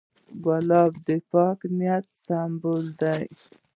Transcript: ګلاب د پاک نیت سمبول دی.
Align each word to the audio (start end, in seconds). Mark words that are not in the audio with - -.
ګلاب 0.43 0.91
د 1.07 1.09
پاک 1.31 1.59
نیت 1.77 2.05
سمبول 2.25 2.85
دی. 2.99 3.23